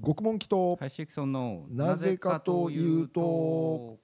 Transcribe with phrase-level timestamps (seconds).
[0.00, 4.00] 獄門祈祷ハイシェキソンのなぜかというと。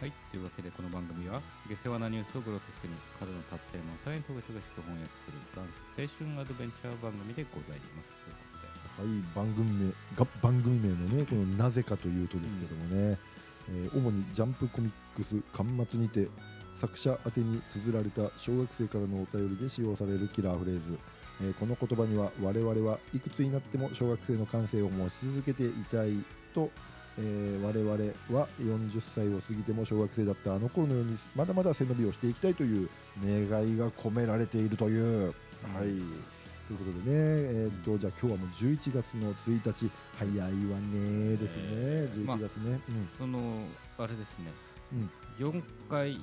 [0.00, 8.45] はい、というわけでこの番組は下世話なニュースをグロテスクに角の立つテーマをさらにトゲトゲしく翻訳する元祖青春アドベンチャー番組でございます
[8.98, 13.18] はい番組名が番組名のねこのなぜかというとですけどもね、
[13.68, 16.28] えー主にジャンプコミックス巻末にて
[16.76, 20.98] 作者宛てに綴られた小学生からのお便りで使用されるキラーフレーズ、
[21.42, 26.24] えーこの言葉には我々はいくつになっても小学生の感性を持ち続けていたい
[26.54, 26.70] と、
[27.18, 27.90] えー我々
[28.38, 32.88] は40歳を過ぎても小学生だったあの頃のようにまだまだ背伸びをしていきたいという
[33.22, 35.34] 願いが込められているという、
[35.74, 35.88] はい
[36.66, 43.08] ということでね、えーっとじゃあ今日はもう11月の1日早いわねですね、えー11月ね、うん。
[43.18, 43.64] その
[43.98, 44.52] あれですね、
[44.92, 45.46] うん。
[45.46, 46.20] 4回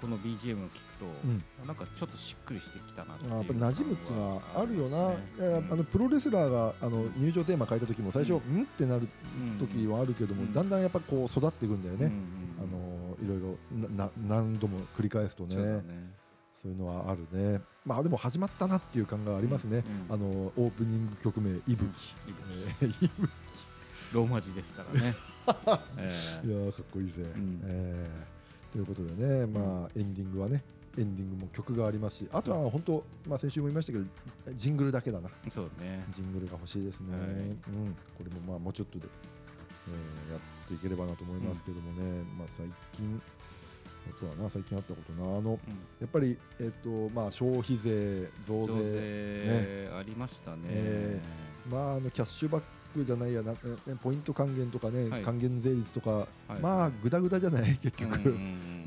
[0.00, 1.44] この BGM を聞くと、うん。
[1.66, 5.16] なんかちょっとしっくりしてきたなっていうあやっぱ馴染むっていうのはあるよな、ね。
[5.38, 9.08] えーあのプロレスラーがあの入場テーマ変えた時も最初、ううんってなる
[9.58, 10.54] 時はあるけども、うん。
[10.54, 15.82] だんだんやっぱこう育っていくんだよね、うんあのいろいろなな何度も繰り返すとね
[16.60, 17.60] そういうのはあるね。
[17.86, 22.14] まあでも始まったなっていう感がありますね、うんあのオープニング曲名「いぶき」
[22.80, 23.32] えーいぶき
[24.12, 25.14] ローマ字ですからね、
[25.96, 27.60] えいやーかっこいいぜ、ん。
[27.64, 30.62] えーということでね、まあ、エンディングはね
[30.96, 34.04] エンディングも曲がありますしあとは本当、まあ、先週も言いましたけど
[34.54, 35.28] ジングルだけだな。
[35.28, 36.04] ーそうね。
[36.14, 37.30] ジングルが欲しいですね、はい。
[37.30, 37.56] うん、
[38.16, 39.06] これもまあもうちょっとで、
[39.88, 43.20] えーやっていければなと思いますけどもね、まあ、最近
[44.08, 45.38] あとはな最近あったことな。
[45.38, 45.74] あのうん。
[46.00, 51.20] やっぱり、えっとまあ、消費税増増税税ありましたね、え
[51.68, 52.62] まあ、あのキャッシュバッ
[52.94, 53.52] クじゃないやな
[53.86, 55.22] えポイント還元とかね、はい。
[55.22, 56.60] 還元税率とか、はい。
[56.60, 57.76] まあぐだぐだじゃない？
[57.78, 58.30] 結局、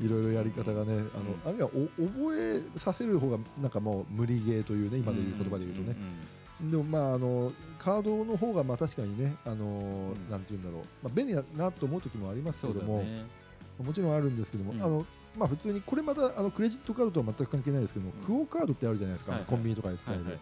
[0.00, 2.36] いろいろやり方がね、あのあるいはお覚
[2.74, 5.96] えさせる方がなんかもう無理ゲーというね今で言う言葉で言うとね、
[6.60, 10.30] でもまああのカードの方がまあ確かにねあの、ん。
[10.30, 13.24] なんて言うんだろう、まあ、便利だなと思う時もありますけそうだども、ね
[13.82, 14.82] もちろんあるんですけども、うん。
[14.82, 18.24] あのまあ普通にこれまたあのクレジットカードとは全く関係ないですけども、うん。
[18.24, 19.50] クオカードってあるじゃないですか、はいはい。
[19.50, 20.40] コンビニとかで使える、はいはい。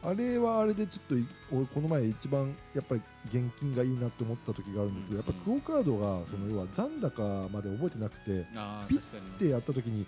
[0.00, 7.22] あれはあれでちょっとい俺この前一番やっぱり現金がいいなと思った時があるんですけど、やっぱクオカードがその要は残高
[7.52, 8.46] まで覚えてなくて、
[8.88, 10.06] ピッてやった時にうん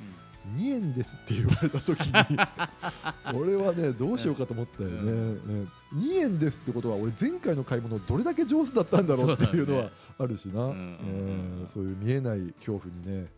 [0.57, 2.13] 2円ですって言われた時に
[3.39, 5.67] 俺はねどうしようかと思ったよね,、うね。
[5.95, 10.53] 2円ですってことは俺前回の買い物どれだけ上手だったんだろうっていうのはあるしな、
[11.73, 13.29] そういう見えない恐怖にね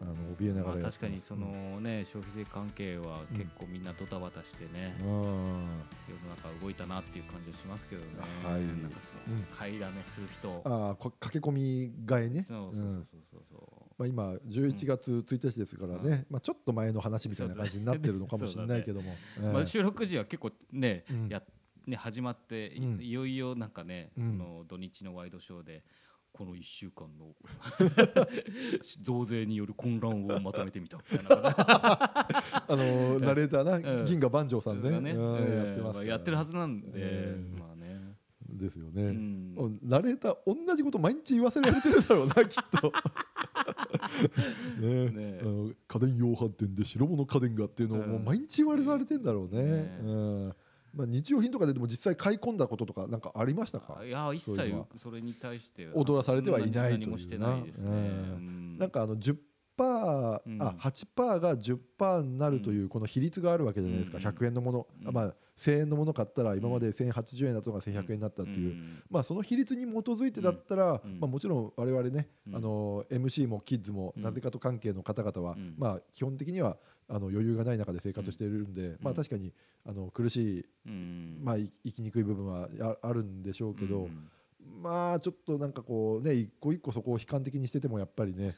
[0.00, 5.06] あの怯えながまあら確かにそのね消費税関係は結構みんなドタバタしてねうん。
[5.06, 5.24] 世の
[6.36, 8.08] 中動いたなっていう感じがしますけどね。
[8.44, 8.60] はい。
[8.60, 9.44] なんかそのうん。
[9.50, 10.62] 買いだめする人。
[10.64, 12.42] ああこ駆け込み買いね。
[12.42, 13.42] そうそううんそうそう。
[13.50, 16.26] そうまあ、今11月1日ですからね、うん。
[16.30, 19.48] まあ、ちょっと前の話みたいな感じになってるのかもしれないけども、ええ。
[19.48, 21.28] まあ、収録時は結構ね,、うん。
[21.28, 21.42] や
[21.86, 23.08] ね始まってい,、うん。
[23.08, 25.82] よいよなんかね、うの土日のワイドショーで
[26.32, 27.34] この1週間の
[29.00, 31.54] 増税による混乱をまとめてみたみたいな。
[32.68, 34.04] あのナレーターな、うん。
[34.04, 34.90] 銀河万丈さんね。
[34.90, 37.75] やってますやってるはずなんで、えーまあね、
[38.48, 39.78] ですよね、うん。
[39.82, 42.92] ナレーター同じこと毎日言わせられてるだろうな きっと。
[44.80, 45.10] ね。
[45.10, 45.38] ね。
[45.42, 50.00] あの家電量販店で白物家電がっていうのをもう毎日言われられてんだろうね、ね。
[50.02, 50.54] うん。
[50.94, 54.02] まあ、日用品とかででも実際買い込んだこととかなんかありましたか？
[54.02, 57.94] いや一切それに対して踊らされてはいないというな何もしてないですね、うん。
[57.94, 58.78] うん。
[58.78, 59.36] なんかあの10%、
[59.78, 60.62] うん。
[60.62, 64.24] あ8%が10%になるというこの比率があるわけじゃないですか、うん。
[64.24, 65.12] 100円のもの、うん。
[65.12, 69.02] まあ、1000円のもの買ったら今まで1080円だったのが1100円になったっていう、ん。
[69.10, 71.18] まあ、その比率に基づいてだったら、うん。
[71.18, 72.56] まあ、もちろん我々ね、うん。
[72.56, 74.22] あの MC もキッズもうん。
[74.22, 75.74] なぜかと関係の方々は、うん。
[75.78, 76.76] まあ、基本的には
[77.08, 79.52] あの余裕がない中で生活しているんで、まあ、確かに
[79.86, 81.40] あの苦しい、うん。
[81.42, 84.30] まあ、い生きにくい部分はああるんでしょうけど、うん。
[84.82, 88.54] まあちょっとなんかこうね一個一個そこを悲観的にしててもやっぱりね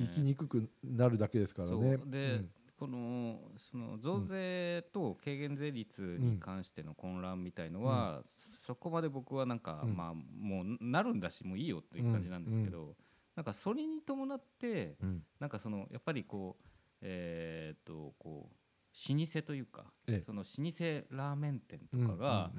[0.00, 1.98] 生きにくくなるだけですからね。
[2.06, 2.40] で、
[2.80, 3.38] この
[3.70, 8.22] その増税と軽減税率に関しての混乱みたいのは、
[8.66, 9.94] そこまで僕はなんか、うん。
[9.94, 12.96] まあもうなるんだしもういいよっていう感じなんですけど、
[13.36, 14.96] なんかそれに伴って
[15.38, 16.64] なんかそのやっぱりこう
[17.02, 20.24] えーっとこう老舗というか、ええ。
[20.24, 22.50] その老舗ラーメン店とかが、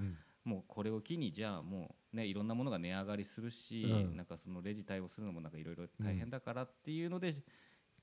[0.44, 4.15] もうこれを機にじゃあもうねいろんなものが値上がりするし、うん。
[4.15, 7.33] なんかそのレジ対応するのもなんかいろいろ大変だからっていうので、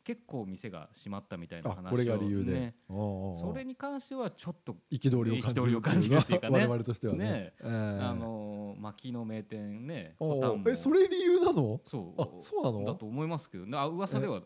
[0.08, 5.38] 結構店が閉まったみたいな話を、ね、あこれが理由で、それに関してはちょっと憤り
[5.76, 6.60] を感じるっていうかね。
[6.60, 7.24] 我々 としてはね。
[7.24, 7.68] ねええ。
[8.00, 11.82] あの薪の名店ねえそれ理由なの？
[11.84, 12.22] そう。
[12.22, 12.84] あそうなの？
[12.86, 13.76] だと思いますけどね。
[13.76, 14.40] あ噂では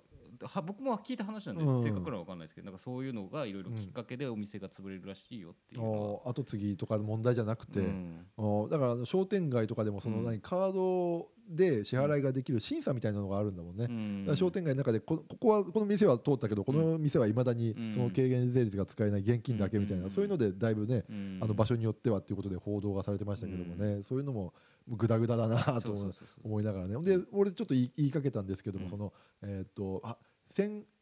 [0.47, 1.83] は僕も聞いた話なんで、うん。
[1.83, 8.69] 正確なのは分かんないですけどなんかそういうのがいろいろきっかけでお店が潰れるらしいよっていうのう後継ぎとかの問題じゃなくて、うん。
[8.71, 10.25] だから商店街とかでもそのうん。
[10.25, 13.87] 何、カードで支払いができる審査みたいなのがあるんだもんね、
[14.29, 14.37] うん。
[14.37, 17.93] 商店街の中でこここはこの店は通ったけどこの店はいまだにうん。
[17.93, 20.11] その軽減税率が使えない現金だけみたいな、うん。
[20.11, 21.39] そういうのでだいぶね、うん。
[21.43, 24.55] あの場所によってはっていうことで報道がされてましたけどもね、そういうのも
[24.89, 26.13] グダグダだなと
[26.43, 27.01] 思いながらね。
[27.03, 28.91] で俺ちょっと言いかけたんですけども、うん。
[28.91, 29.13] その
[29.43, 30.32] えーっとあ1000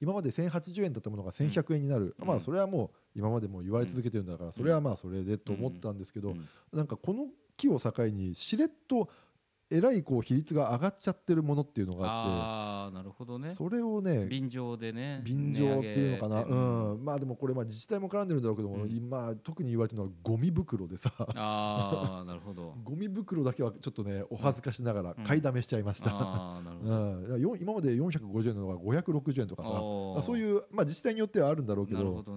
[0.00, 2.26] 今まで1080円だったものが1100円になる、うん。
[2.26, 6.48] まあそれはもう今までも言われ続けてるんだから、それはまあそれでと思ったんですけど、うん。
[6.72, 7.26] なんかこの
[7.56, 9.08] 木を境にしれっと
[9.72, 13.48] えらいこう比率が上がっちゃってるものっていうのがあああなるほどね。
[13.48, 18.90] ってそれをね便乗でね便乗っていうのかな、うん、まあでもこれまあ自治体も絡んでるんだろうけども、うん。
[18.90, 22.74] 今特に言われてるのはゴミ袋でさああなるほど。
[22.82, 25.24] ゴミ袋だけはちょっとねお恥ずかしながらうん。
[25.24, 27.22] 買いだめしちゃいました、ああなるほうど、ん。
[27.22, 29.68] だからよ今まで450円のが560円とかさ
[30.26, 32.36] そういう、まあ、自治体によってはあるんだろうけなるほど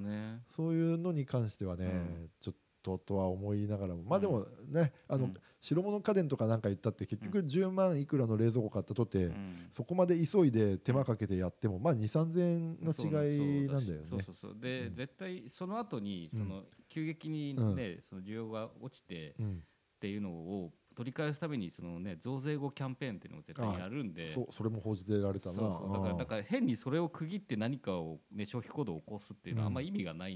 [0.50, 2.30] そういうのに関してはね、うん。
[2.40, 2.54] ちょっ
[2.84, 4.04] ととは思いながらも。
[4.04, 5.34] まあでもね、あのうん
[5.64, 9.70] 白物家電とかなんか言ったって結局10万いくらの冷蔵庫買ったとて、うん。
[9.72, 14.08] そこまで急いで手間かけてやってもまあ2 3 0円の違いなんだよね。
[14.10, 14.56] そうそうそう。
[14.60, 14.96] で、うん。
[14.96, 16.40] 絶対その後にうん。
[16.40, 17.76] その急激にうん。
[17.76, 19.64] ね、その需要が落ちてうん。
[19.96, 24.34] っていうのを取り返すためにそのね増税後キャンペーンっていうのを絶対やるんで。
[24.34, 25.56] そうそれも報じてられたな。
[25.56, 25.94] そうそう。
[25.94, 30.36] だからうんだから変にそれを区切って何かを、ね、消費行動を起こすっていうのはあんま意味がない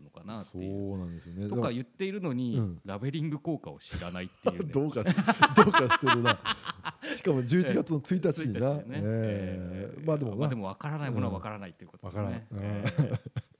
[0.21, 0.89] かなっていう。
[0.89, 1.47] そうなんですよね。
[1.49, 2.81] とか言っているのに、うん。
[2.85, 4.65] ラベリング効果を知らないっていう。
[4.65, 6.39] ね どうかどうかしてるな。
[7.15, 10.05] しかも11月の1日にな、1日にね。
[10.05, 10.47] まあでもな。
[10.47, 12.47] でも分からないものは分からないっていうことわからん、ね。
[12.51, 12.83] うんえ。
[12.85, 13.50] ー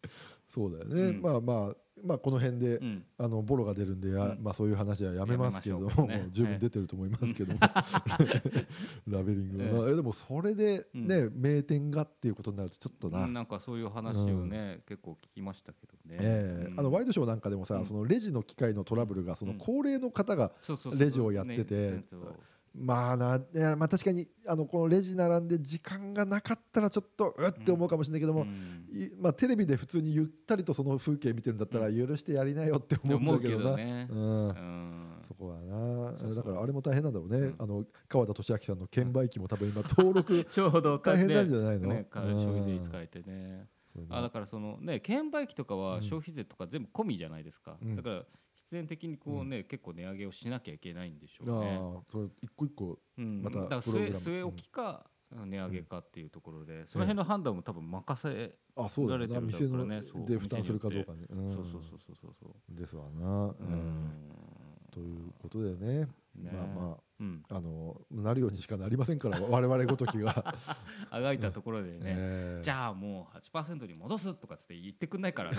[0.53, 1.21] そうだよね、うん。
[1.21, 3.03] まあまあまあこの辺で、うん。
[3.17, 4.09] あのボロが出るんで、
[4.41, 6.17] まあそういう話はやめますけども、ね。
[6.17, 7.59] もう十分出てると思いますけども、
[9.07, 9.83] ラベリングは。
[9.85, 16.17] な、ええでもそれでね、名店がっていうことになるとちょっとな、うんなんかそういう話をね、結構聞きましたけどね。
[16.19, 17.85] えあのワイドショーなんかでもさ、うん。
[17.85, 19.57] そのレジの機械のトラブルがそのうん。
[19.59, 20.51] 高齢の方が、
[20.97, 22.03] レジをやってて
[22.73, 28.87] まあないやまあ確かにあのこのレジ並んで時間がなかったらちょっとうって思うかもしれないけども、うん。
[28.91, 33.63] いまあ、テレビで普通にゆったりとその風景見てるんだったら許してやりなよって思うんだけどな。
[33.71, 34.07] どね。
[34.09, 34.47] うん。
[34.47, 35.11] うん。
[35.27, 36.17] そこはな。
[36.17, 37.55] そうだからあれも大変なんだろうね、うん。
[37.59, 42.33] あの川田俊明さんの券売機も多分今登録 ちょうど大変なんじゃないの、ね、かうん。
[42.35, 43.67] 消費税使えてね。
[44.09, 45.81] あだからそのね券売機とかうん。
[45.81, 47.95] は消費税とか全部込みじゃないですか、うん。
[47.97, 48.27] だから必
[48.71, 51.79] 然的にこうね、結構値上げをしなきゃいけないんでしょうね。
[52.11, 54.15] それ一個一個うん、まただからプログラム。
[54.15, 61.53] 据え据え置きか、値上げかっていうところで、その辺の判断も多分任せ、あそうだよな慣れてる店のだからねそうで負担するかどうかに、うん。
[61.53, 62.75] そうそうそうそうそうそう。
[62.75, 64.31] ですわな、ううんん。
[64.91, 66.51] ということでねね。
[66.51, 70.55] まあまうん、ああのなるようにしかなりませんから 我々ごときが、
[71.11, 72.63] あがいたところでね、ええ。
[72.63, 75.57] じゃあもう8%に戻すとかつって言ってくんないからね。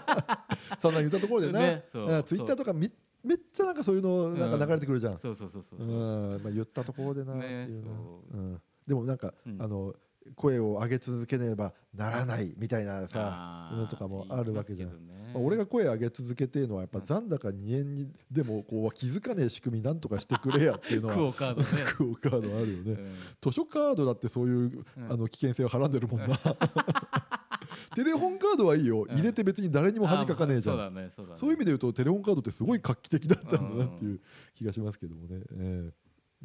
[0.80, 2.92] そんな言ったところでな、ねそうツイッターとかみ
[3.24, 6.38] めっちゃなんかそういうのなんか流れてくるじゃん、そうそうそうそううそう。
[6.38, 6.42] ん。
[6.42, 8.36] まあ、言ったところでなってねいうなそう。
[8.36, 9.62] うん、でもなんか、うん。
[9.62, 9.94] あの
[10.36, 14.90] 声を上げ続けねばならないみたいなさものとかもあるわけじゃん。
[14.90, 15.30] ね。
[15.34, 17.04] まあ俺が声上げ続けてるのはやっぱうん。
[17.04, 21.68] 残高2円にでもこう気づかねえ仕組みなんとかしてくれやっていうのクは オカードね。
[21.96, 23.14] クオカードあるよね、うん。
[23.40, 25.12] 図書カードだってそういう、うん。
[25.12, 26.38] あの危険性をはらんでるもんな。
[27.94, 29.06] テレホンカードはいいよ。
[29.10, 34.20] 入れて別に誰にも恥かかねえじゃん、そういう意味で言うとテレホンカードってすごい画期的だったんだなっていう
[34.54, 35.92] 気がしますけどもね、えー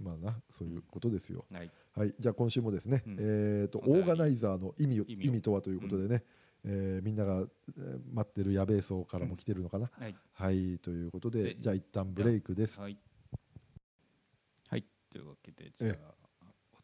[0.04, 1.46] まあなそういうことですよ。
[1.52, 3.18] はいはい、じゃあ今週もですね、うん。
[3.20, 6.24] えっとオーガナイザーの意味を意味とはということでね、
[6.64, 9.90] えーみんなが、えー待ってるやべえ層からも来てるのかな。
[9.98, 10.16] はい。
[10.34, 12.80] はいということででじゃあ一旦ブレイクです。
[12.80, 12.98] はい。
[14.70, 16.14] はいというわけでじゃあ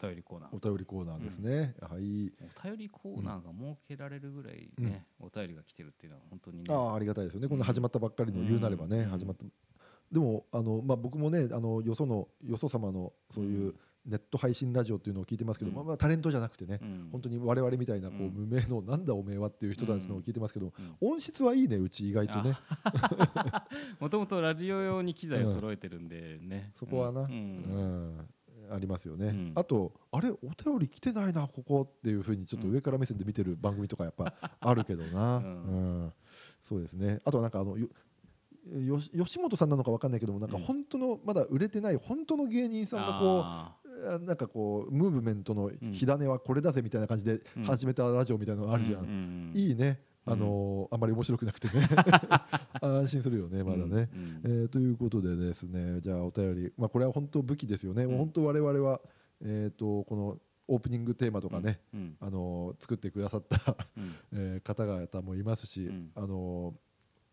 [0.03, 0.55] お便りコーナー。
[0.55, 1.75] お便りコーナーですね。
[1.79, 2.33] はい。
[2.63, 6.65] お便りコーナーが設けられるぐらいね、お便りが来てるっていうのは本当にね。
[6.69, 7.47] ああありがたいですよね。
[7.47, 9.45] この始まったばっかりの言うなればね、うん始まった。
[10.11, 13.75] でもあのまあ僕もねあのよそのよそ様のそういううん
[14.05, 15.75] ネット配信ラジオっていうのを聞いてますけど、うん。
[15.75, 16.79] まあまあタレントじゃなくてね。
[16.81, 17.09] うん。
[17.11, 18.31] 本当に我々みたいなこううん。
[18.33, 21.09] 無名のなんだおめえはっていう人たちのを聞いてますけど、うん。
[21.09, 22.57] 音質はいいねうち意外とね。
[23.99, 28.29] もともとラジオ用に機材を揃えてるんでね、そこはな、ううんん
[28.71, 29.51] ありますよね、うん。
[29.55, 36.03] あとあれお便り来てないなここっていうふうにちょっと上から目線で見てる番組とかやっぱあるけどな、う うん。
[36.05, 36.13] ん
[36.63, 37.21] そうですね。
[37.25, 37.87] あとはなんかあのよ
[38.79, 40.63] よ吉本さんなのか分かんないけどもなんかうん。
[40.63, 43.82] 本当のまだ売れてない本当の芸人さんがこあうあ
[44.25, 47.63] なんかこうムーブメントの火種はこれだぜみたいな感じでうん。
[47.63, 49.99] 始めたラジオみたいなのあるじゃん、うんうんうんいいね。
[50.25, 51.87] あのーあんまり面白くなくてね。
[52.81, 58.17] 安心するよねまだね、うんえーということでですねじゃあお便り、まあ、これは本当武器ですよね、うん。
[58.17, 59.01] 本当我々は、
[59.41, 64.13] えー、とこのオープニングテーマとかね、うんあのー作ってくださった、うん。
[64.33, 66.11] えー方々もいますし、うん。
[66.15, 66.73] あの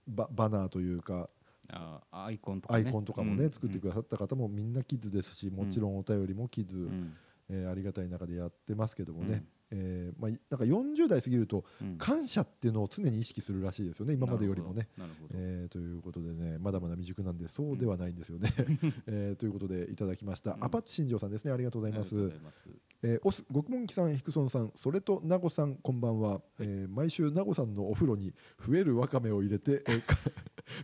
[0.09, 1.31] バナーというか
[1.73, 2.85] あアイコンとかね。
[2.85, 7.17] アイコンとかもね、うん作ってくださった方もみんなキッズですしもちろんお便りもキッズ、うん。
[7.51, 11.99] えーありがたい中でやってますけどもね、うんえーまあ、いなんか40代過ぎるとうん。
[11.99, 14.89] 感謝っていうのを常に意識するらしいですよね今までよりもね。
[15.33, 18.53] えーということでねまだまだ未熟なんでそうではないんですよね。
[19.07, 20.65] えーということでいただきました、うん。
[20.65, 21.53] アパッチ新庄さんですね。
[21.53, 22.15] ありがとうございます。
[22.15, 22.69] ます。
[23.03, 28.35] えーオス極門木さんヒクソンさんそれとナゴさんこんばんは、えー毎週ナゴさんのお風呂に
[28.67, 30.17] 増えるわかめを入れて、 えーか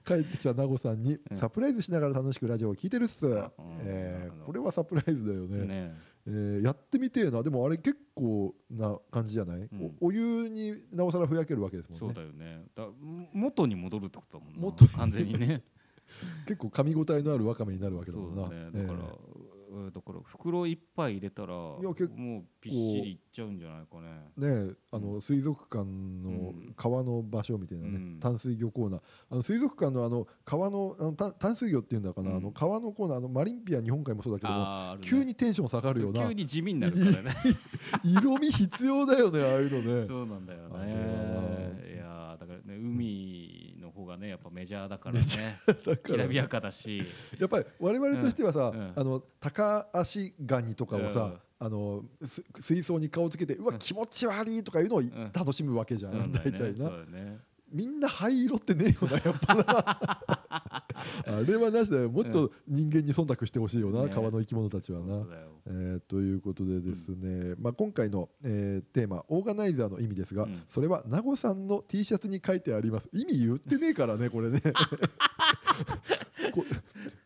[0.05, 1.37] 帰ってきたナゴさんにうん。
[1.37, 5.67] サプライズしながら楽しくラジオを聞いてるっす、あえーこれはサプライズだよね。
[5.67, 7.43] ねえーやってみてえな。
[7.43, 9.97] でもあれ結構な感じじゃない、うん。
[10.01, 12.15] おお湯になおさらふやけるわけですもんね。
[12.15, 12.65] そうだよね。
[12.75, 12.89] だ
[13.33, 14.61] 元に戻るってことだもんな。
[14.61, 14.91] 元に。
[14.91, 15.63] 完全にね。
[16.47, 18.49] 結構噛み応えのあるわかめになるわけだもんな。
[18.49, 18.71] ね。
[18.73, 24.31] だから、えうんだから袋いっぱい入れたらや結構もうびっしりいっちゃうんじゃないかね。
[24.39, 25.91] ーねえあの水族館のう
[26.53, 26.75] ん。
[26.77, 28.21] 川の場所みたいなね、うん。
[28.21, 32.37] 淡水魚コーナーあの水族館のあの川のあの淡淡水魚っていうんだかな、うん。
[32.37, 34.99] あの川のコーナーあのマリンピア日本海もそうだけどね。
[35.03, 36.27] 急にテンション下がるよな。
[36.27, 37.35] 急に地味になるからね。
[38.03, 40.07] 色味必要だよねああいうのね。
[40.09, 41.93] そうなんだよね。
[41.95, 43.46] いやーだからね海
[43.97, 45.25] の方がねやっぱメジャーだからね。
[46.05, 46.19] きら。
[46.19, 47.03] らびやかだし。
[47.39, 48.79] やっぱり我々としてはさ、うん。
[48.79, 48.93] うん。
[48.95, 51.39] あの高足ガニとかをさ、うん。
[51.59, 53.79] あのす水槽に顔つけてうわうん。
[53.79, 55.31] 気持ち悪いとかいうのをん。
[55.33, 56.41] 楽しむわけじゃん、そうだよね。
[56.45, 56.89] 大体な。
[56.89, 57.39] そうだよね
[57.73, 60.83] みんな灰色ってねえよなやっぱな。
[61.27, 62.11] あれはなしだよ。
[62.11, 64.11] もうちょっと人間に忖度してほしいよな、ね。
[64.11, 65.27] 川の生き物たちはな。
[65.67, 70.63] えーということでですね、まあ、今回の、えーテーマオーガナイザーの意味ですが、うん。
[70.69, 73.09] それは名護さんの T シャツに書いてあります。
[73.13, 74.61] 意味言ってねえからねこれね。
[74.61, 74.73] こ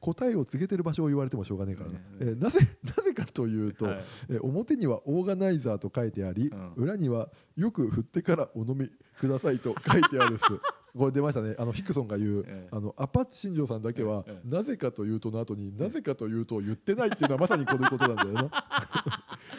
[0.01, 2.05] 答えを告げてる場所を言われてもしょうがねえからな、ね。
[2.21, 2.43] えー。
[2.43, 4.05] なぜ なぜかというと、はい。
[4.31, 6.73] えー表にはオーガナイザーと書いてあり、うん。
[6.77, 10.45] 裏にはよく振ってからお飲みくださいと書いてあるっす。
[10.97, 11.55] これ出ましたね。
[11.59, 18.51] あのヒクソンが言う、ええあのアパッチ新庄さんだけは、えなぜかというとの後になぜかというとを言ってないっていうのはまさにこういうことなんだよな。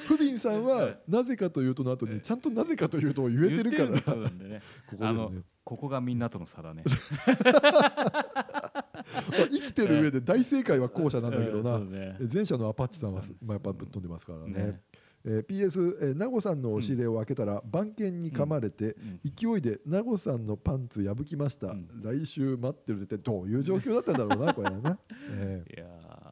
[0.08, 3.84] フビンさんはえなぜかというとの後ええにちゃんとなぜかというとを言えてるか
[4.14, 4.30] ら。
[4.30, 4.62] ね。
[4.90, 5.44] ここね。
[5.64, 6.84] ここがみんなとの差だね。
[6.86, 6.92] ま
[8.91, 8.91] あ
[9.50, 12.18] 生きてる上で大正解は後者なんだけどな、ね。
[12.32, 14.54] 前者のアパッチさんは、まあ、やっぱぶっ飛んでますからね。
[14.54, 14.82] ね。
[15.24, 19.20] えー PS、えー、名護さんの押し入れを開けたら、番犬に噛まれて、うん。
[19.24, 21.88] 勢いで名護さんのパンツ破きました、うん。
[22.02, 25.00] 来週待ってるってどういう状況だったんだろうな これはな、
[25.30, 26.32] えーいやー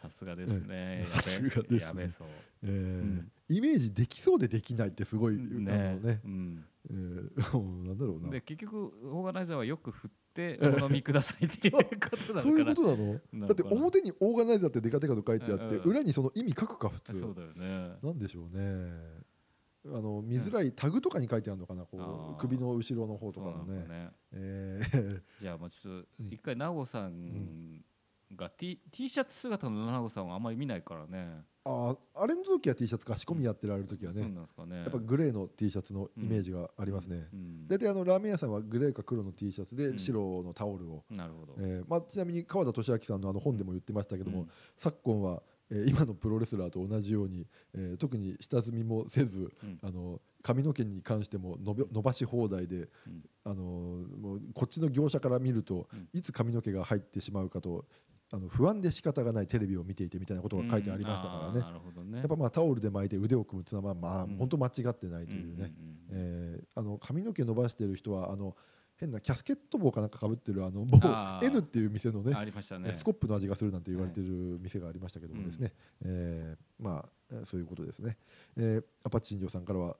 [0.00, 1.04] さすがですね。
[1.08, 1.78] さすがですね。
[1.78, 2.28] やべそう。
[2.64, 3.30] えーん。
[3.48, 5.98] イメージできそうでできないってすごい、あのね。
[6.02, 6.64] ね、うん。
[6.90, 8.30] えー なんだろうな。
[8.30, 10.25] で結局オーガナイザーはよく振って
[10.60, 12.42] お飲みくださいっていうことなのかな。
[12.42, 13.46] そういうことなの？
[13.48, 17.18] だって表にオーガナイザーってデカデカと書いてあって、うんうん裏にその意味書くか普通。
[17.18, 17.96] そうだよね。
[18.02, 18.92] なんでしょうね。
[19.88, 22.36] あの見づらいタグとかに書いてあるのかなこあうー。
[22.38, 24.10] 首の後ろの方とかのねね。
[24.32, 25.22] えー。
[25.40, 26.26] じゃあもうちょっとうん。
[26.32, 27.84] 一回ナゴさん
[28.34, 31.44] が T, T シャツ姿のナゴさんはあんまり見ないからね。
[31.64, 34.76] あーあれの時は T シャツか仕込みやってられる時はそうねなんですかね。
[34.78, 37.26] やっぱグレーの T シャツのイメージがありますね。
[37.32, 37.66] うん。
[37.68, 39.98] 大体あのラーメン屋さんはグレーか黒の T シャツでうん。
[39.98, 41.04] 白のタオルを。
[41.10, 41.54] なるほど。
[41.58, 44.50] えーまあ、ちなみに川田俊明さんのあの本でも言ってましたけども、うん。
[44.76, 49.78] 昨今は、えー今のプロレスラーと同じように、えー特に下積みもせず、うん。
[49.82, 53.24] あの髪の毛に関しても伸び伸ばし放題で、うん。
[53.44, 56.08] あのもうこっちの業者から見ると、うん。
[56.12, 57.84] いつ髪の毛が入ってしまうかと
[58.32, 61.60] あの不安で仕方がないテレビを見ていてみたいなことが書いてありましたからね。
[61.60, 62.18] なるほどね。
[62.18, 65.72] やっぱまあタオルで巻いて腕を組むっていうのはまあ、本当間違ってないというね、
[66.10, 68.56] えーあの髪の毛伸ばしてる人はあの
[68.96, 70.98] 変なキャスケット帽かなんかかぶってるあの某
[71.42, 72.94] N っていう店のねありましたね。
[72.94, 75.72] スコップの味がするなんて言われてる店がありましたけどもですね、
[76.04, 78.16] えーまあえーそういうことですね、
[78.56, 79.96] えーアパッチ新庄さんからは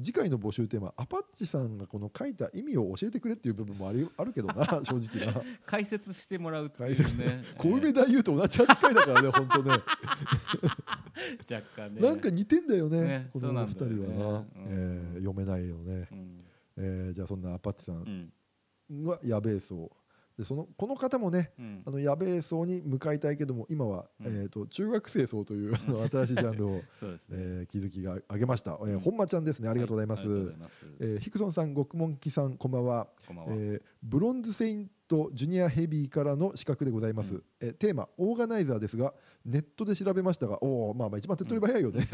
[0.00, 5.42] 次回の募集テーマアパッチさんがこの書いた意味を教えてくれっていう部分もありあるけどな 正直な。
[5.66, 7.44] 解説してもらうっていうね。
[7.58, 9.70] 小梅太夫と同じ扱いだからね本当ね。
[9.74, 12.00] えー若干ね。
[12.00, 13.88] なんか似てんだよねねこのお二人は。
[13.88, 14.46] な、うん。
[14.66, 16.44] えー読めないよね、うん。
[16.76, 18.32] えーじゃあそんなアパッチさうん。
[18.90, 19.90] んがやべえそう
[20.38, 21.82] でそのこの方もねうん。
[21.86, 24.26] あのやべえ層に向かいたいけども今は、うん。
[24.26, 25.76] えー、と中学生層という
[26.10, 26.84] 新しいジャンルを、ね。
[27.30, 29.00] えー気づきがあげました、えーうん。
[29.00, 29.68] 本間ちゃんですね。
[29.68, 30.86] ありがとうございます、はいます。
[31.00, 33.54] えーヒクソンさん極門記さんこんばんは、こんばんは。
[33.54, 37.42] えーブロンズセイントジュニアヘビーからの資格でございます、うん。
[37.60, 42.06] えーテーマオーガナイザーですがネットで調べましたがおおまあまあ一番手っ取り早いようだね。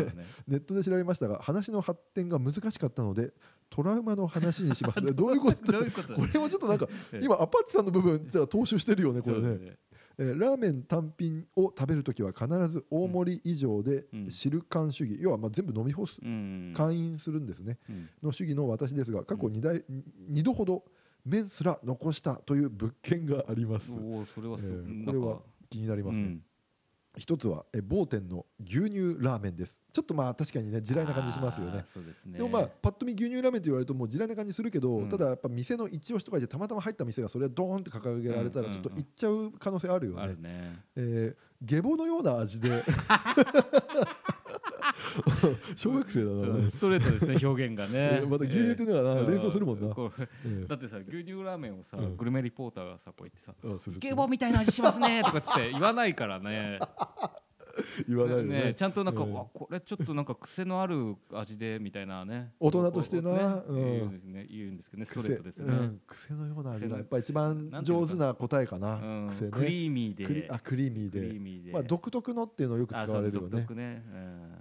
[0.47, 3.33] ネットで調べましたが話の発展が難しかったので
[3.71, 5.13] トラウマの話にしますね。
[5.15, 5.73] どういうこと？
[5.73, 6.15] どういうこと？
[6.15, 7.25] これもちょっとなんかええ。
[7.25, 9.59] 今アパッチさんの部分じゃあ踏襲してるよねこれね。
[9.61, 9.77] えー
[10.21, 14.31] ラーメン単品を食べるときは必ず大盛り以上でうん。
[14.31, 16.19] 汁感主義、要はまあ全部飲み干す。
[16.21, 16.75] うん。
[16.77, 17.79] 会員するんですね。
[17.89, 18.09] うん。
[18.25, 19.85] の主義の私ですが過去 2, 台、
[20.33, 20.83] 2度ほど
[21.25, 23.93] 麺すら残したという物件があります。
[23.93, 26.43] おおそれはえーこれは気になりますね、うん
[27.19, 29.79] 一つはえ某店の牛乳ラーメンです。
[29.93, 31.85] ちょっとまあ確かにね地雷な感じしますよね。
[31.93, 32.39] そうですね。
[32.39, 35.09] でもまあパッと見牛乳ラーメンと言われるともう地雷な感じするけど、うん。
[35.09, 40.83] ただやっぱ店の一押しとかでたまたま入った店がそれをドーンって掲げられたらうんちょっと行っちゃう可能性あるよね、あるね。
[40.97, 42.71] えー下ボのような味で
[45.77, 47.93] 小学生だな、ストレートですね 表現がね。
[47.95, 49.89] えーまた牛乳っていうのが連想するもんな、
[50.69, 52.17] だってさ牛乳ラーメンをさ、うん。
[52.17, 53.53] グルメリポーターがさこう言ってさ
[53.99, 56.79] ゲボみたいな味しますねとかつって言わないからね
[58.09, 58.65] 言わないよね。
[58.65, 59.33] ねちゃんとなんか、うん。
[59.33, 62.53] わこれちょっとなんか癖のある味でみたいなね。
[62.61, 63.33] 大人としてな。
[63.33, 64.23] ねうん。
[64.49, 65.05] 言うんですけどね。
[65.05, 66.01] ストレートですよね、うん。
[66.07, 69.29] 癖のような味がやっぱり一番上手な答えかな、うん。
[69.29, 69.51] 癖ね。
[69.51, 70.27] クリーミーで。
[70.27, 70.93] クリあクリー
[71.41, 71.73] ミーで。
[71.73, 73.67] まあ、独特のっていうのをよく使われるよね。
[73.75, 74.05] ね、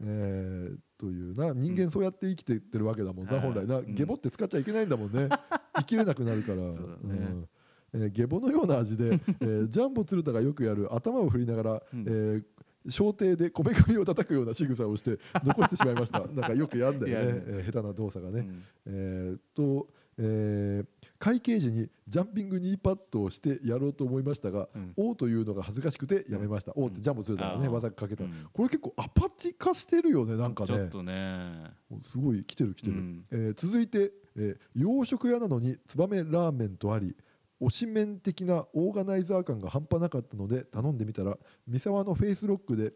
[0.02, 0.08] うん。
[0.08, 1.54] えーというな。
[1.54, 3.94] 人間そうやって生きてってるわけだもんな、はい本来な、うん。
[3.94, 5.30] ゲボって使っちゃいけないんだもんね。
[5.78, 7.48] 生きれなくなるから、そうん。
[7.94, 12.02] えーゲボのような味で、えージャンボ鶴田がよくやる頭を振りながら、うん。
[12.02, 12.44] えー
[12.90, 16.20] 小艇でこめかみを叩くような仕草をして 残してしまいました。
[16.20, 17.44] なんかよくやんだよね。
[17.48, 18.64] えー下手な動作がね、うん。
[18.86, 24.94] えーと、えー会計時にジャンピングニーパッドをしてやろうと思いましたが、うん。
[24.96, 27.72] おーというのが恥ずかしくてやめました、おーってジャンボするからねあー。
[27.72, 28.32] 技かけた、うん。
[28.54, 30.68] これ結構アパッチ化してるよねなんかね。
[30.68, 31.72] ちょっとね。
[32.04, 33.26] すごい来てる来てる、うん。
[33.32, 37.16] えー続いて、えー洋食屋なのにツバメラーメンとあり
[37.62, 41.38] 推しメン的なオーガナイザー感が半端なかったので頼んでみたら
[41.68, 42.94] 三沢のフェイスロックで、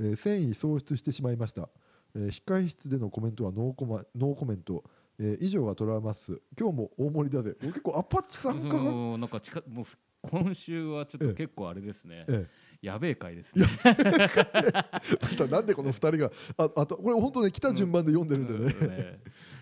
[0.00, 1.68] えー繊維喪失してしまいました、
[2.14, 4.82] えー控室でのコメントはノーコマノーコメント、
[5.18, 6.40] えー以上がトラウマっす。
[6.58, 7.54] 今日も大盛りだぜ。
[7.60, 9.84] 結構アパッチ参加が、そうなんか近もう
[10.22, 11.28] 今週はちょっええ。
[11.28, 12.46] と結構あれですね、え
[12.82, 13.64] やべえ回ですね。
[13.84, 16.30] え、 なんでこの2人が？
[16.56, 19.20] ああとこれ本当ね来た順番で読んでるんでね、うんね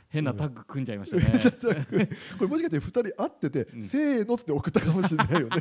[0.08, 2.08] 変なタッグ組んじゃいましたね。
[2.38, 3.82] これもしかして2人会ってて、うん。
[3.82, 5.56] せーのって送ったかもしれないよね。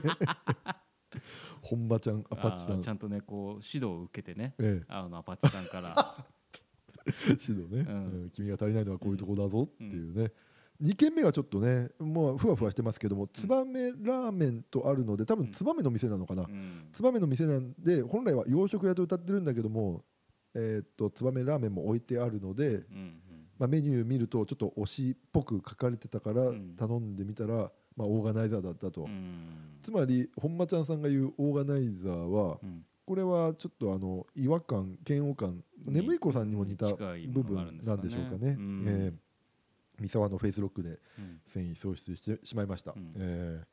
[1.62, 2.81] 本場ちゃんアパッチさん。
[2.81, 4.55] ちゃんとねこう指導を受けてね。
[4.57, 6.25] えあのアパッチさんから。
[7.05, 7.12] え、
[7.47, 8.21] 指導ね、うん。
[8.23, 10.31] うん君が足りないのはこういうところだぞっていうね、
[10.81, 16.89] 2軒目はちょっとねもうふわふわしてますけどもツバメラーメンとあるので多分ツバメの店なのかな、うん。
[16.93, 20.05] ツバメの店なんで本来は洋食屋と歌ってるんだけども
[20.53, 23.21] えーっとツバメラーメンも置いてあるので、うん
[23.60, 26.76] まあ、メニュー見るとちょっと推しっぽく書かれてたからうん。
[26.78, 29.08] 頼んでみたら、まあ、オーガナイザーだったと、うん。
[29.08, 32.86] うんつまり本間ちゃんさんが言うオーガナイザーはうん。
[33.06, 38.56] これはちょっとあの違和感嫌悪感眠い子さんにも似た部分なんでしょうかね。
[38.58, 38.86] うん。
[38.88, 39.13] えー
[40.00, 41.41] 三沢のフェイスロックでうん。
[41.48, 43.12] 繊維喪失してしまいました、うん。
[43.17, 43.63] え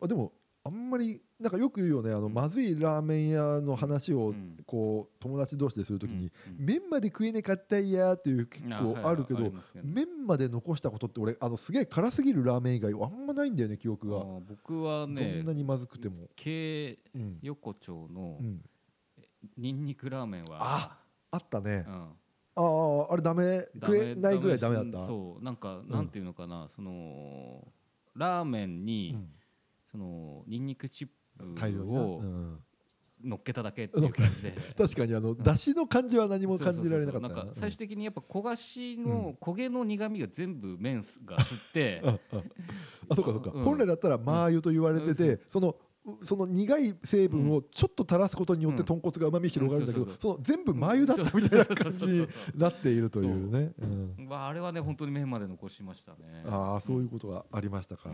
[0.00, 0.04] ー。
[0.04, 0.32] あでも
[0.66, 4.56] あんまりなんかよく言うよねあのまずいラーメン屋の話をうん。
[4.66, 6.58] こう友達同士でするときに、うん。
[6.60, 6.64] うん。
[6.64, 9.86] 麺まで食えねかったいやーっていう結構あるけどはいはいりますけど。
[9.86, 18.62] 麺まで残したことって俺あのすげえ辛すぎるラーメン以外あんまないんだよね記憶が、僕はどねんなにまずくても、京うん横丁のうん。
[19.58, 20.98] ニンニクラーメンはあ
[21.30, 21.94] あったね、うん。
[21.94, 22.08] あ
[22.56, 25.06] ああれダメ食えないぐらいダメだった？
[25.06, 27.68] そうなんかんなんていうのかな、その
[28.14, 29.28] ラーメンに、うん
[29.94, 31.08] そのニンニクチッ
[31.54, 32.00] 大量にな。
[32.00, 32.58] をうん。
[33.22, 34.54] 乗っけただけっていう感じで。
[34.76, 39.32] 確かにあの出汁の感じは何も感じられなかった最終的的にやっぱ焦がしのうん。
[39.34, 42.42] 焦げの苦味が全部麺が吸って、 ああ
[43.08, 43.14] あ。
[43.14, 43.64] そうかそうか、うん。
[43.64, 45.40] 本来だったらマー油と言われてて、うん。
[45.48, 45.76] そのう
[46.22, 53.72] その苦い成分をちょっと垂らすことによってうん豚骨がうまみ広がるんだけど、うんその全部マー油だったみたいな感じになっているというね。
[53.80, 54.26] うん。
[54.28, 56.44] まあ、あれはね本当に麺まで残しましたね。
[56.46, 58.10] ああそういうことがありましたか、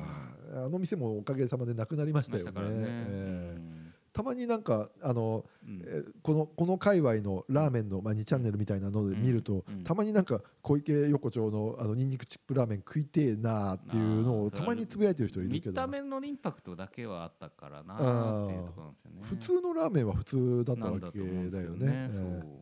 [0.55, 3.80] あの店もおかげさまでなくなりましたよね
[4.13, 5.83] たまになんかあの、うん。
[5.87, 9.75] えーこのこの界隈のラーメンの、まあ、2チャンネルみたいなので見ると、うん。
[9.75, 9.85] うん。
[9.85, 15.75] たまになんか小池横丁のあのニンニクチップラーメン食いてえなーっていうのをたまにつぶやいてる人いる見けど。
[15.75, 19.19] た目のインパクトだけはあったからなあーっていうところなんですよね。
[19.23, 22.61] 普通のラーメンは普通だったわけだよね。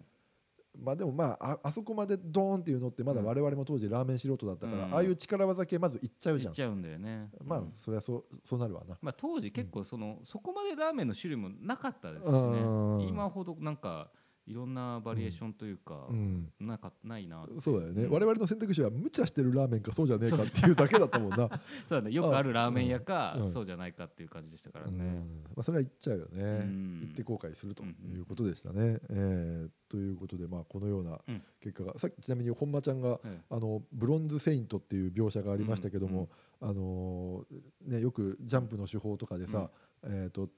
[0.78, 4.94] えーまあでもまあああそこまでドーンっていうのってまだ我々も当時ラーメン素人だったから、うん。
[4.94, 6.52] ああいう力技系まずいっちゃうじゃん。
[6.52, 6.56] いっ。
[6.56, 7.28] ちゃうんだよね。
[7.44, 7.72] まあうん。
[7.76, 8.96] それはそうそうなるわな。
[9.02, 12.38] まあ、当時結構その、そこまでラーメンの種類もなかったですしね。
[12.38, 13.00] うん。
[13.02, 14.10] 今ほどなんか
[14.48, 16.50] いろんなバリエーションというか、うん。
[16.58, 18.10] なんかないなそうだよね、ん。
[18.10, 21.36] 我々の選択肢は無茶してるラーメンかそうじゃねえかっていうだけだったもんな、
[21.86, 22.10] そうだね。
[22.10, 23.46] よくあるラーメン屋か、うん。
[23.48, 23.52] うん。
[23.52, 25.42] そうじゃないかっていう感じでしたからね、うん。
[25.54, 27.00] まあ、それは言っちゃうよね、うん。
[27.00, 29.00] 言って後悔するとうんうんいうことでしたね。
[29.10, 31.42] えーということで、まあ、このようなうん。
[31.60, 36.28] 結果が、さっきちなみに本間ちゃんがえあのブロンズ・セイントっていう描写がありましたけども、
[36.60, 39.70] あのーね、よくジャンプの手法とかでさ、
[40.02, 40.50] えー、と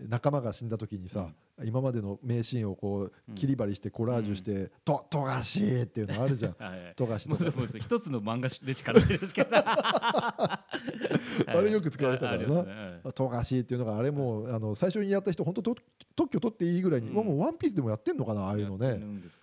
[0.00, 1.28] 仲間が死んだ時にさ、
[1.64, 3.34] 今までの名シーンをこうん。
[3.34, 6.56] う切り張りしてコラージュして「と富樫!」っていうのあるじゃん。
[6.96, 7.16] とか。
[7.16, 9.50] うでもそう一つの漫画でしかないですけど。
[9.52, 10.64] あ
[11.46, 12.62] あれよく使われたからな。
[12.62, 15.76] な富樫っていうのがあれもうあの最初にやった人本当と
[16.16, 17.14] 特許取っていいぐらいに、うん。
[17.14, 18.98] もうワンピースでもやってんのかなああいうのね。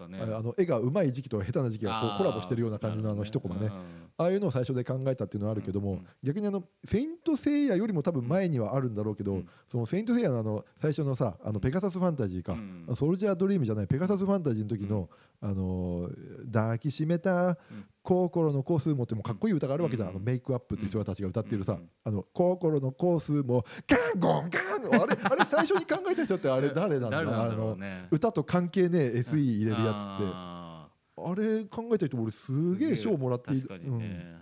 [0.10, 0.20] ね。
[0.20, 3.72] ああの絵がうまい時期と下手な時期がこうコラボしてるような感じのあの一コマね
[4.18, 9.50] ああいうのを最初で考えたっていうのはあるけども、うんうん逆にあのセイント・セイヤよりも多分前にはあるんだろうけど、うん。
[9.70, 12.96] そのセイント・セイヤのあの最初のさあのペガサスファンタジーか、うん。
[12.96, 15.10] ソルジャー・ドリームじゃないペガサスファンタジーの時の、
[15.46, 17.56] あのー抱きしめたうん。
[18.04, 20.16] 心のコスモってもうかっこいい歌があるわけじゃん、うん。
[20.16, 21.90] あのメイクアップっていう人たちが歌ってるさ、うん。
[22.04, 27.20] あの心のコスモガンゴンガンあれあれ最初に考えた人ってあれ誰なんだ？
[27.20, 28.08] あのろうね。
[28.12, 29.86] 歌と関係ねえ SE 入れるやつって。
[30.34, 34.36] ああれ考えた人俺すーげえ賞もらってい確かにね、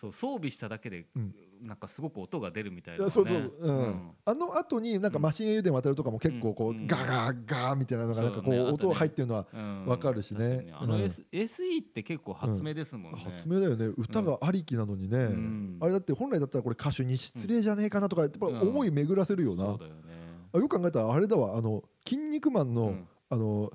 [0.00, 1.34] そう装備しただけで、うん。
[1.60, 3.78] なんかすごく音が出るみたいいな、ね、やそうそう、うん。
[3.78, 4.10] うん。
[4.24, 6.86] あの後になんかマシンエ油田渡るとかも結構こう、うん。
[6.86, 9.86] ガガーガーみたいなのがなんかこう音が入ってるのはうん。
[9.86, 10.72] わかるしね。
[10.72, 11.02] あの、うん。
[11.02, 13.86] S SE って結構発明ですもんね、発明だよね。
[13.86, 15.78] 歌がありきなのにね、ん。
[15.80, 18.60] あれだって本来だったらこれ歌手に失礼じゃねえかなとかやっぱうん。
[18.60, 20.00] 思い巡らせるよな、そうだよね。
[20.52, 21.58] あよく考えたらあれだわ。
[21.58, 23.08] あの「筋肉マンの」うん。
[23.30, 23.72] あの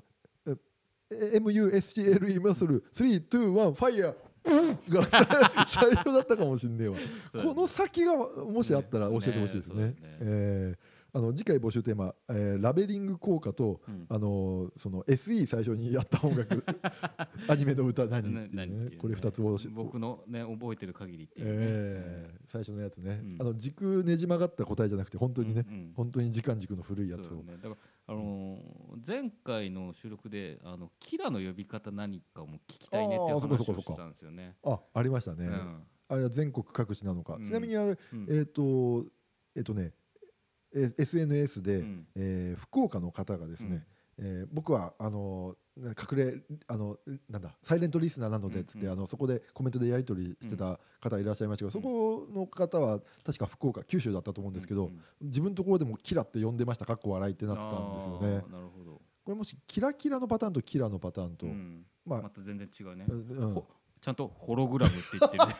[1.10, 5.06] え MUSCLE マッスル321ファイヤーが
[5.68, 6.96] 最初だったかもしんねえわ。
[7.32, 9.84] この先がもしあったら教えてほしいですね。
[9.86, 9.94] ね。
[10.20, 14.06] えーあの次回募集テーマ、えーラベリング効果と、うん。
[14.08, 16.64] あのその SE 最初にやった音楽
[17.46, 18.34] アニメの歌何？
[18.34, 18.96] ね何ね。
[18.96, 23.36] これ2つをし僕のね覚えてる限りっていうね、えー最初のやつね、うん。
[23.40, 25.92] あの軸ねじ曲がった答えじゃなくて本当にね、うんうん。
[25.94, 27.76] 本当に時間軸の古いやつを、ね、だから、
[28.08, 34.56] あのー前回の収録であのキラの呼び方何かも聞きたいねって話をしたんですよね。
[34.64, 35.82] あありましたね、うん。
[36.08, 37.44] あれは全国各地なのか、うん。
[37.44, 38.26] ちなみにあれ、うん。
[38.28, 39.06] えっ、と
[39.54, 40.03] えっ、とねえ
[40.74, 42.06] SNS で、うん。
[42.16, 43.84] えー福岡の方がですね、
[44.18, 46.96] えー僕はあの隠れあの
[47.28, 48.86] なんだサイレントリスナーなのでっつって、うん。
[48.86, 58.28] うんあのそこでコメントでやり取りしてた方いらっしゃいましたけど、そこの方は確か福岡九州だったと思うんですけど、うんうん自分のところでもキラって呼んでましたかっこ笑いってなってたんですよね。
[58.52, 59.00] なるほど。
[59.24, 61.86] これもしキラキラのパターンとキラのパターンと、うん。
[62.04, 63.06] まあ、また全然違うね。
[63.08, 63.54] うん。
[63.54, 63.66] ほ
[64.04, 65.54] ちゃんとホログラムって言ってるね。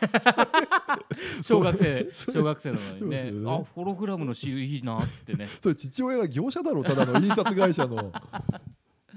[1.42, 5.48] 小学生小学生なのにねねあホログラムのシールいいなっつってね。
[5.62, 8.12] それ父親が業者だろうただの印刷会社の。
[8.12, 8.20] あ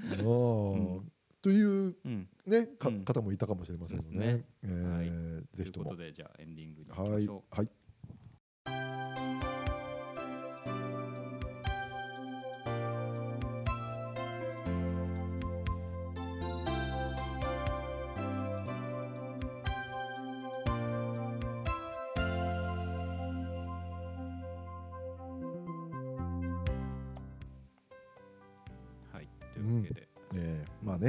[0.00, 1.12] ーん
[1.42, 2.26] といううん。
[2.46, 4.44] ね、かうん方もいたかもしれませんのですねね。
[4.62, 6.02] えーとぜひともいうこと。
[6.04, 7.54] でじゃあエンディングに行きはいましょう。
[7.54, 7.68] はい。
[8.64, 9.37] はい。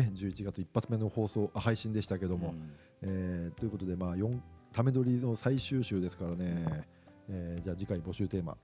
[0.02, 2.72] ね、11月一発目の放送あ配信でしたけども、うん。
[3.02, 6.86] えーということでまあ四ため撮りの最終週ですからね。
[7.30, 8.58] えーじゃあ次回募集テーマ、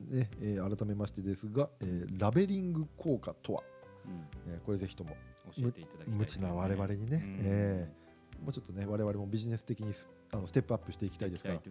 [0.00, 3.62] ねえー改めましてですが、えーラベリング効果とは、
[4.06, 4.52] うん。
[4.52, 5.16] えーこれぜひとも
[5.56, 7.38] 教えていただきたい無知な我々にね、うん。
[7.44, 8.04] えー
[8.42, 11.62] もうちょっとね我々もビジネス的にスあのステップアップしていきたいですから、こ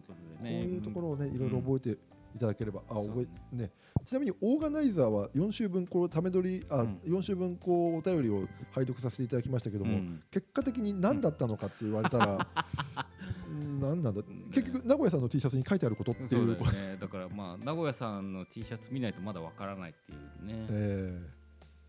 [0.42, 1.98] ういうところをね、いろいろ覚えて
[2.36, 3.72] いただければ、あ覚えね。
[4.06, 7.00] ちなみにオーガナイザーは4週分こうため撮りあ、うん。
[7.06, 10.24] 4週分こうお便りを拝読させていただきましたけども、うん。
[10.32, 12.48] 結果的に何だったのかって言われたら、
[13.50, 14.22] うん何なんだ？
[14.52, 16.52] 結局名古屋さんの T シャツに書いてあることってそいう。
[16.52, 16.98] うだよね。
[17.00, 21.44] だからまあ名古屋さんの T シャツ見ないとまだわからないっていうね、えー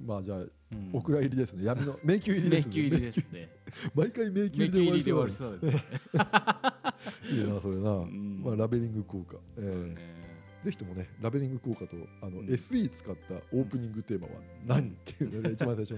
[0.05, 0.51] まあじゃあ、うん。
[0.93, 1.65] お蔵入りですね。
[1.65, 2.73] 闇の迷宮入りで すね。
[2.73, 3.49] 迷宮入りですね。
[3.95, 5.85] 毎回迷宮入りでで終わりそうだよね。
[7.31, 8.43] いいなそれな、ん。
[8.45, 10.14] まあ、ラベリング効果、えーね
[10.65, 12.47] ぜひともねラベリング効果とあの、うん。
[12.47, 14.33] SE 使ったオープニングテーマは
[14.67, 15.95] 何、っていうのが一番最初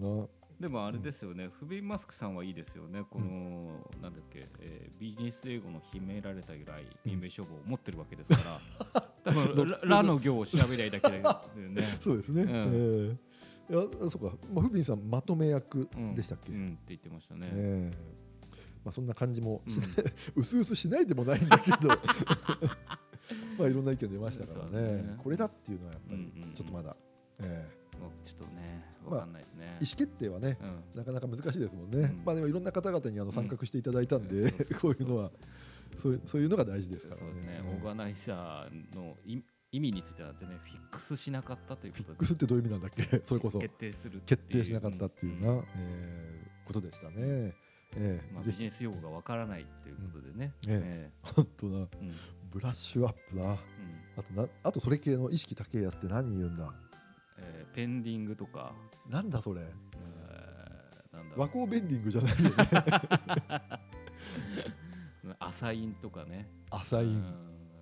[0.00, 0.20] の。
[0.22, 0.26] な
[0.60, 8.60] でもあれですよね、フビンマスクさんはいいですよね、この、なんだっけ、えービジネス英語の秘められたぐらい、民名処方を持ってるわけですか
[8.94, 11.82] ら、 多分ララの行を調べりゃいいだけだよね。
[12.02, 13.12] そうですね、んえー。
[13.12, 16.14] いやあそうか、まあ、フビンさんまとめ役うん。
[16.14, 17.48] でしたっけ、うんって言ってましたね。
[17.52, 18.14] ええ
[18.84, 19.82] まあ、そんな感じもし、うん。
[20.40, 21.88] うすうすしないでもないんだけど
[23.58, 25.02] まあいろんな意見出ましたからね。
[25.02, 25.14] ね。
[25.22, 26.52] これだっていうのはやっぱりうんうんうん。
[26.52, 26.96] ちょっとまだ、
[27.42, 27.98] ええ。
[27.98, 30.98] もうちょっとねまあわかんないですね、意思決定はねうん。
[30.98, 32.22] なかなか難しいですもんね、うん。
[32.24, 35.30] まあでもいろんな方々にあの参画していただいたんで、こういうのは
[36.02, 37.46] そういうそういうのが大事ですからね。
[37.46, 39.38] ね、オーガナイザーの意
[39.72, 42.06] 意味については全然フィックスしなかったということで。
[42.06, 43.02] フィックスってどういう意味なんだっけ？
[43.26, 43.58] それこそ。
[43.58, 45.64] 決定する決定しなかったっていうな、ん。
[45.76, 47.14] えーことでしたね。
[47.16, 47.54] え
[47.96, 48.32] え。
[48.32, 51.12] まあ、ビジネス用語がわからないっていうことでね、ええ。
[51.22, 52.14] 本当なえうん
[52.54, 53.42] ブラッシュアップな。
[53.44, 53.56] うん。
[54.16, 56.72] あとなあとそれ系の意識高いやつって何言うんだ？
[57.38, 58.72] えーペンディングとか、
[59.10, 59.60] なんだそれ？
[59.62, 62.56] えーなんだ和光ベンディングじゃないよね。
[65.40, 66.48] アサインとかね。
[66.70, 67.08] アサイン。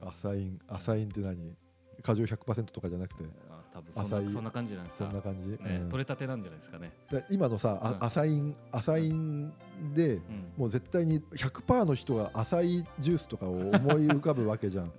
[0.02, 0.08] うん。
[0.08, 0.58] アサイン。
[0.68, 1.54] アサインって何？
[2.02, 3.24] 過剰100%とかじゃなくて。
[3.50, 5.04] あ多分そんなそんな感じなんですか？
[5.06, 5.88] そんな感じ、ねうん。
[5.88, 8.04] 取れたてなんじゃないですかね、で今のさ、あうん。
[8.04, 9.52] アサインアサイン
[9.94, 10.20] でうん。
[10.56, 13.72] もう絶対に100%の人がアサイジュースとかを思い
[14.08, 14.92] 浮かぶわけじゃん。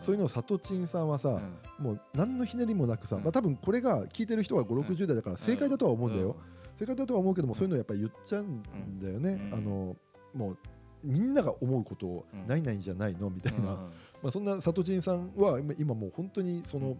[0.00, 1.40] そういうのをサトチンさんはさ、
[1.78, 1.84] うん。
[1.84, 3.22] もう何のひねりもなくさ、うん。
[3.22, 6.36] まあ多分これが聞いてる人が5、60代だから正解だとは思うんだよ、
[6.78, 8.62] 正解だとは思うけども、そういうのやっぱり言っちゃうん
[9.00, 9.54] だよね、うん。
[9.54, 9.96] あの
[10.34, 10.58] もう
[11.04, 12.46] みんなが思うことをうん。
[12.48, 13.60] ないないんじゃないのみたいな、
[14.22, 16.96] まあ、そんなサトチンさんは今今もう本当にその、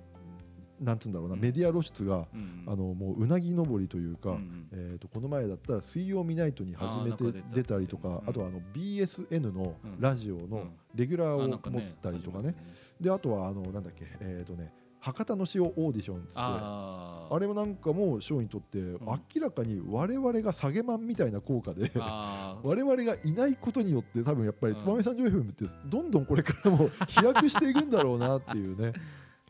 [0.81, 1.41] なんつうんだろうな、うん。
[1.41, 2.65] メディア露出が、うん。
[2.67, 4.69] あのもううなぎ登りというか、うんうん。
[4.73, 10.01] えー、とこの前だったら「水曜ミナイト」に初めて出たりとかうんあとはあの BSN のうん。
[10.01, 10.71] ラジオのうん。
[10.95, 12.55] レギュラーを持ったりとかね。
[13.01, 14.73] であとはあのなんだっけえっ、とね
[15.07, 24.81] 博多の塩オーディションっつってあれもなんかも賞にとって明らかに我々が下げマンみたいな効果で 我々がいないことによって多分やっぱりうん。
[24.83, 28.95] 燕三条 FM ってどんどんこれからも飛躍していくんだろうなっていうね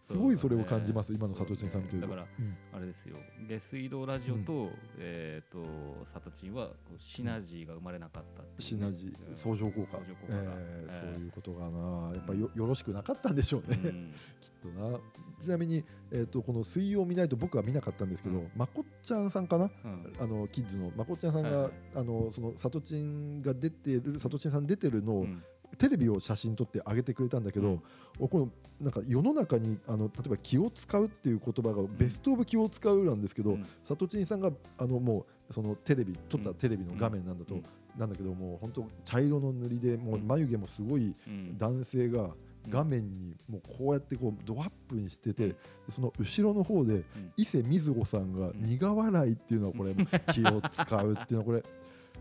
[0.07, 1.19] すごいそれを感じます、ね。
[1.19, 1.97] 今の佐藤慎さんと。
[1.97, 3.17] いうとだからうんあれですよ。
[3.49, 5.67] 下水道ラジオと、えっ、と
[6.05, 9.37] サトチンはシナジーが生まれなかったっね、シナジーうん。
[9.37, 9.99] 相乗効果。
[10.29, 11.15] えーえー。
[11.15, 12.15] そういうことがな。
[12.15, 14.15] やっぱよよろしくなかったんでしょうね、うん。
[14.41, 14.99] きっとな。
[15.41, 18.51] ちなみに、えー、とこの水曜見ないと僕は見なかったんですけど、うん。
[18.55, 19.71] まこっちゃんさんかな？
[19.85, 20.13] うん。
[20.21, 20.93] あのキッズの。
[20.97, 21.73] まこっちゃんさんが、はいはい。
[21.97, 25.43] あのそのさとちんが出てるさとちんさん出てるのを、うん
[25.79, 27.83] テレビを写真撮って上げてくれたんだけど、うん。
[28.19, 33.67] おこのなんか世の中にあの例えば気を使うっていう言葉がベストオブ気を使うなんですけど、うん。
[33.89, 37.63] さとちんさんがあのもうそのテレビ撮ったテレビの画面なんだと、うん。
[37.97, 40.27] なんだけどもう本当茶色の塗りでもううん。
[40.27, 41.59] 眉毛もすごいうん。
[41.59, 42.31] 男性が
[42.69, 45.55] 画面にもうこうやってこうドアップにしてて、
[45.91, 47.05] その後ろの方で
[47.37, 49.95] 伊勢瑞穂さんが苦笑いっていうのはこれ
[50.33, 51.63] 気を使うっていうのはこれ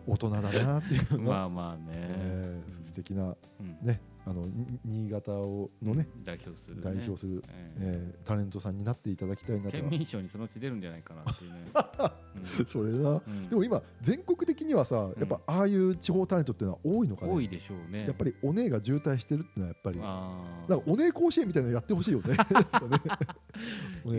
[0.08, 3.23] 大人だなっていうまあまあね、えー素敵な
[3.60, 3.77] うん。
[3.86, 8.15] ねあのに新潟をのね代表する、ね、代表する、ええ。
[8.23, 9.71] ータレントさんになっていただきたいなとは。
[9.71, 11.60] 県民賞にそのうち出るんじゃないかなっていうね、
[12.67, 13.21] それな。
[13.49, 17.31] でも今全国的にはさやっぱああいう地方タレントっていうのは多いのかね。
[17.34, 18.08] 多いでしょうね。
[18.08, 19.99] やっぱりお姉が渋滞してるっていうのはやっぱり。
[20.01, 22.36] あなんかお姉甲子園みたいなのやってほしいよ ね。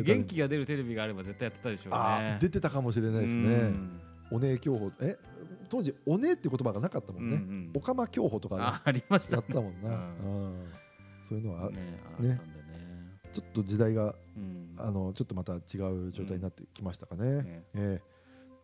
[0.04, 2.38] 元気が出るテレビがあれば絶対やってたでしょうね。
[2.40, 4.00] 出てたかもしれないですうねん。
[4.30, 5.16] お姉競歩え
[5.68, 7.70] 当時お姉って言葉がなかったもんね、うんうん。
[7.74, 8.62] おかま競歩とかね。
[8.62, 10.72] あありましたやってたもんな、ううん。
[11.28, 11.76] そういうのは、ね
[12.20, 12.40] ね。
[13.32, 14.74] ちょっと時代がうん。
[14.78, 17.42] あのちょっとまた違う状態になってきましたかね。
[17.42, 17.64] ね。
[17.74, 18.16] えー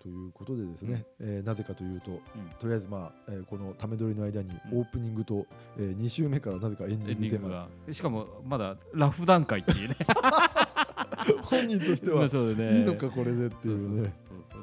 [0.03, 2.19] ということでですね、えーなぜかというと、うん。
[2.61, 4.81] とりあえず、まあえーこのため撮りの間にうん。
[4.81, 5.47] オープニングと、
[5.79, 7.69] え2週目からなぜかエンデエィングテーマ。
[7.93, 9.97] しかもまだラフ段階っていうね。
[11.45, 12.25] 本人としては。
[12.75, 14.13] いいのかこれでっていうね。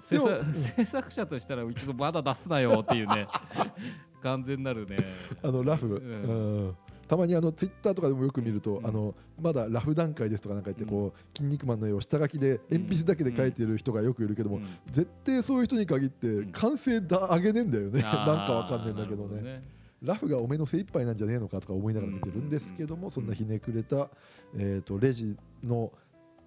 [0.10, 3.28] 制作制作者としたら一度まだ出すなよっていうね
[4.22, 4.98] 完全なるね。
[5.41, 5.91] あのラフ、ん。
[5.91, 5.95] う
[6.69, 6.76] ん。
[7.08, 8.86] たまにあのツイッターとかでもよく見ると、うん。
[8.86, 14.67] あのまだラフ段階ですとかなんか言ってこう、筋肉マンの絵を下書きで鉛筆だけで描いてる人がよくいるけども、うん。
[14.91, 16.52] 絶対そういう人に限ってん。
[16.52, 19.63] 完成だ上げねえんだよね、なんかわかんねえんだけどね。
[20.02, 24.10] ほラフがお目の精一杯なんじゃねえのかとか思いながら見てるんですけども、そんなひねくれた、
[24.56, 25.91] えー、とレジの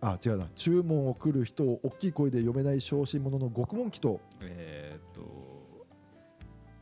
[0.03, 0.49] あ違うな。
[0.57, 4.21] 注文を来る人を大きい声で読めない小心者の獄門記と。
[4.41, 5.53] えーっと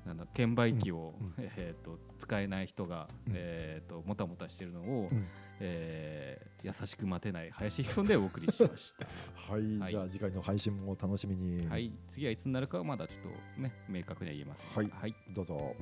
[0.06, 3.33] なんだ券売機を、うんえーっと使えない人が、うん。
[3.37, 5.26] えーっともたもたしてるのを、うん。
[5.61, 9.06] えー優しく待てない林ひとんでお送りしました。
[9.52, 9.90] はい、はい。
[9.90, 14.66] じゃあ次回の配信もお楽しみに、はい、次はいつになるかはまだちょっとね明確には言えます。
[14.74, 14.88] はい。
[14.90, 15.14] はい。
[15.35, 15.56] どうぞ。
[15.56, 15.76] はい